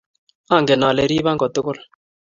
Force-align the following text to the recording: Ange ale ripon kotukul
Ange 0.55 0.75
ale 0.89 1.03
ripon 1.11 1.39
kotukul 1.41 1.77